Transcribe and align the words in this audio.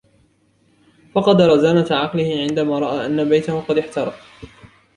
فقد 1.13 1.41
رزانة 1.41 1.85
عقله 1.91 2.39
عندما 2.47 2.79
رأى 2.79 3.05
أن 3.05 3.29
بيته 3.29 3.61
قد 3.61 3.77
احترق. 3.77 4.13